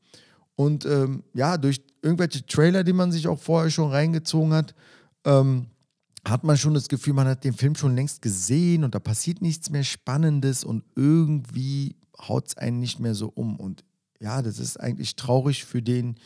[0.53, 4.75] und ähm, ja, durch irgendwelche Trailer, die man sich auch vorher schon reingezogen hat,
[5.25, 5.65] ähm,
[6.23, 9.41] hat man schon das Gefühl, man hat den Film schon längst gesehen und da passiert
[9.41, 13.59] nichts mehr Spannendes und irgendwie haut es einen nicht mehr so um.
[13.59, 13.83] Und
[14.19, 16.17] ja, das ist eigentlich traurig für den,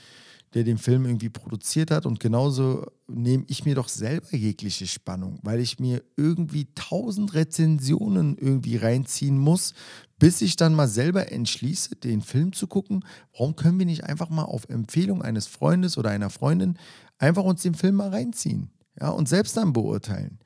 [0.53, 2.05] der den Film irgendwie produziert hat.
[2.05, 8.37] Und genauso nehme ich mir doch selber jegliche Spannung, weil ich mir irgendwie tausend Rezensionen
[8.37, 9.73] irgendwie reinziehen muss,
[10.19, 13.05] bis ich dann mal selber entschließe, den Film zu gucken.
[13.33, 16.77] Warum können wir nicht einfach mal auf Empfehlung eines Freundes oder einer Freundin
[17.17, 18.71] einfach uns den Film mal reinziehen?
[18.99, 20.39] ja, und selbst dann beurteilen.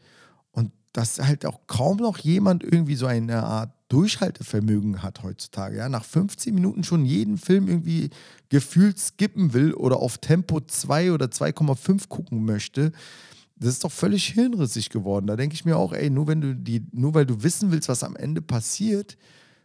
[0.51, 5.75] Und dass halt auch kaum noch jemand irgendwie so eine Art Durchhaltevermögen hat heutzutage.
[5.75, 8.09] Ja, nach 15 Minuten schon jeden Film irgendwie
[8.47, 12.93] gefühlt skippen will oder auf Tempo 2 oder 2,5 gucken möchte.
[13.57, 15.27] Das ist doch völlig hirnrissig geworden.
[15.27, 17.89] Da denke ich mir auch, ey, nur wenn du die, nur weil du wissen willst,
[17.89, 19.17] was am Ende passiert,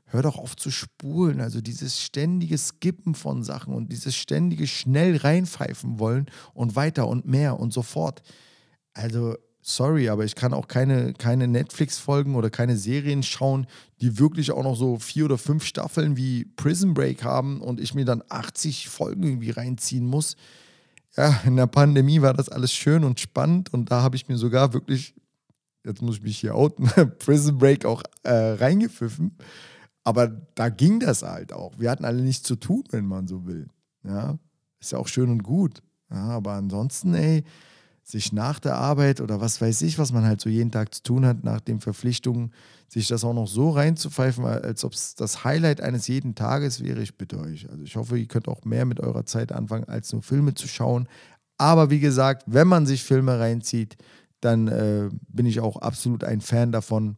[0.07, 1.41] hör doch auf zu spulen.
[1.41, 7.27] Also dieses ständige Skippen von Sachen und dieses ständige schnell reinpfeifen wollen und weiter und
[7.27, 8.23] mehr und so fort.
[8.93, 13.67] Also, sorry, aber ich kann auch keine, keine Netflix-Folgen oder keine Serien schauen,
[14.01, 17.93] die wirklich auch noch so vier oder fünf Staffeln wie Prison Break haben und ich
[17.93, 20.37] mir dann 80 Folgen irgendwie reinziehen muss.
[21.17, 24.37] Ja, in der Pandemie war das alles schön und spannend und da habe ich mir
[24.37, 25.15] sogar wirklich,
[25.85, 26.87] jetzt muss ich mich hier outen,
[27.19, 29.37] Prison Break auch äh, reingepfiffen.
[30.05, 31.77] Aber da ging das halt auch.
[31.79, 33.67] Wir hatten alle nichts zu tun, wenn man so will.
[34.05, 34.39] Ja,
[34.79, 35.83] ist ja auch schön und gut.
[36.09, 37.43] Ja, aber ansonsten, ey,
[38.07, 41.03] sich nach der Arbeit oder was weiß ich, was man halt so jeden Tag zu
[41.03, 42.53] tun hat, nach den Verpflichtungen,
[42.89, 47.03] sich das auch noch so reinzupfeifen, als ob es das Highlight eines jeden Tages wäre,
[47.03, 47.69] ich bitte euch.
[47.69, 50.69] Also ich hoffe, ihr könnt auch mehr mit eurer Zeit anfangen, als nur Filme zu
[50.69, 51.09] schauen.
[51.59, 53.97] Aber wie gesagt, wenn man sich Filme reinzieht,
[54.41, 57.17] dann äh, bin ich auch absolut ein Fan davon,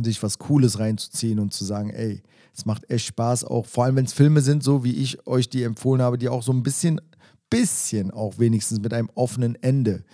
[0.00, 2.22] sich was Cooles reinzuziehen und zu sagen, ey,
[2.56, 5.50] es macht echt Spaß, auch vor allem wenn es Filme sind, so wie ich euch
[5.50, 7.02] die empfohlen habe, die auch so ein bisschen
[7.50, 10.04] bisschen auch wenigstens mit einem offenen Ende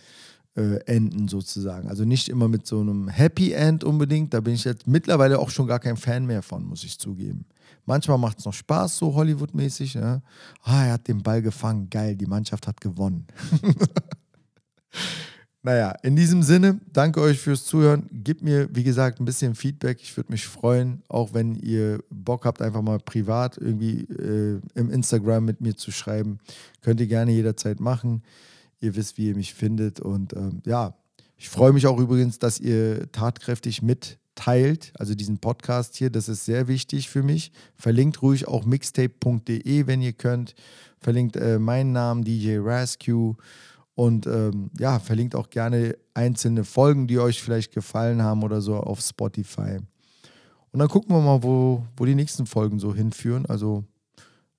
[0.54, 1.88] äh, enden sozusagen.
[1.88, 4.34] Also nicht immer mit so einem Happy End unbedingt.
[4.34, 7.46] Da bin ich jetzt mittlerweile auch schon gar kein Fan mehr von, muss ich zugeben.
[7.86, 9.94] Manchmal macht es noch Spaß, so Hollywood-mäßig.
[9.94, 10.22] Ja?
[10.62, 13.26] Ah, er hat den Ball gefangen, geil, die Mannschaft hat gewonnen.
[15.64, 18.08] Naja, in diesem Sinne, danke euch fürs Zuhören.
[18.10, 19.98] Gebt mir, wie gesagt, ein bisschen Feedback.
[20.02, 24.90] Ich würde mich freuen, auch wenn ihr Bock habt, einfach mal privat irgendwie äh, im
[24.90, 26.40] Instagram mit mir zu schreiben.
[26.80, 28.24] Könnt ihr gerne jederzeit machen.
[28.80, 30.00] Ihr wisst, wie ihr mich findet.
[30.00, 30.96] Und ähm, ja,
[31.36, 36.10] ich freue mich auch übrigens, dass ihr tatkräftig mitteilt, also diesen Podcast hier.
[36.10, 37.52] Das ist sehr wichtig für mich.
[37.76, 40.56] Verlinkt ruhig auch mixtape.de, wenn ihr könnt.
[40.98, 43.36] Verlinkt äh, meinen Namen, DJ Rescue.
[43.94, 48.76] Und ähm, ja, verlinkt auch gerne einzelne Folgen, die euch vielleicht gefallen haben oder so
[48.76, 49.78] auf Spotify.
[50.70, 53.44] Und dann gucken wir mal, wo, wo die nächsten Folgen so hinführen.
[53.46, 53.84] Also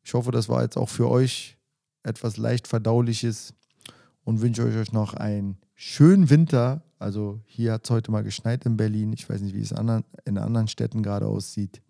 [0.03, 1.57] ich hoffe, das war jetzt auch für euch
[2.03, 3.53] etwas leicht verdauliches
[4.23, 6.83] und wünsche euch noch einen schönen Winter.
[6.99, 9.13] Also hier hat es heute mal geschneit in Berlin.
[9.13, 11.81] Ich weiß nicht, wie es in anderen Städten gerade aussieht.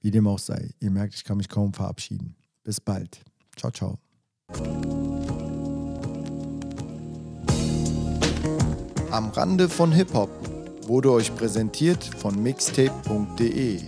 [0.00, 0.70] Wie dem auch sei.
[0.80, 2.34] Ihr merkt, ich kann mich kaum verabschieden.
[2.64, 3.22] Bis bald.
[3.56, 3.98] Ciao, ciao.
[9.10, 10.30] Am Rande von Hip-Hop
[10.86, 13.80] wurde euch präsentiert von mixtape.de.